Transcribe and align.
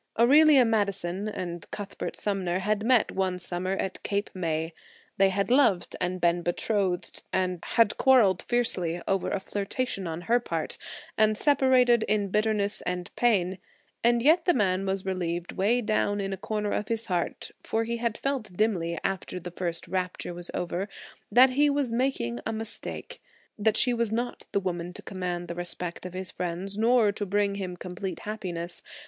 Aurelia 0.17 0.65
Madison 0.65 1.27
and 1.29 1.69
Cuthbert 1.69 2.15
Sumner 2.15 2.57
had 2.57 2.83
met 2.83 3.11
one 3.11 3.37
summer 3.37 3.73
at 3.73 4.01
Cape 4.01 4.31
May. 4.33 4.73
They 5.17 5.29
had 5.29 5.51
loved 5.51 5.95
and 6.01 6.19
been 6.19 6.41
betrothed; 6.41 7.21
had 7.31 7.97
quarreled 7.97 8.41
fiercely 8.41 8.99
over 9.07 9.29
a 9.29 9.39
flirtation 9.39 10.07
on 10.07 10.21
her 10.21 10.39
part 10.39 10.79
and 11.19 11.37
had 11.37 11.43
separated 11.43 12.01
in 12.07 12.29
bitterness 12.29 12.81
and 12.81 13.15
pain; 13.15 13.59
and 14.03 14.23
yet 14.23 14.45
the 14.45 14.55
man 14.55 14.87
was 14.87 15.05
relieved 15.05 15.51
way 15.51 15.81
down 15.81 16.19
in 16.19 16.33
a 16.33 16.35
corner 16.35 16.71
of 16.71 16.87
his 16.87 17.05
heart 17.05 17.51
for 17.63 17.83
he 17.83 17.97
had 17.97 18.17
felt 18.17 18.57
dimly, 18.57 18.97
after 19.03 19.39
the 19.39 19.51
first 19.51 19.87
rapture 19.87 20.33
was 20.33 20.49
over, 20.55 20.89
that 21.31 21.51
he 21.51 21.69
was 21.69 21.91
making 21.91 22.39
a 22.43 22.51
mistake, 22.51 23.21
that 23.55 23.77
she 23.77 23.93
was 23.93 24.11
not 24.11 24.47
the 24.51 24.59
woman 24.59 24.93
to 24.93 25.03
command 25.03 25.47
the 25.47 25.53
respect 25.53 26.07
of 26.07 26.13
his 26.13 26.31
friends 26.31 26.75
nor 26.75 27.11
to 27.11 27.23
bring 27.23 27.53
him 27.53 27.77
complete 27.77 28.21
happiness. 28.21 28.81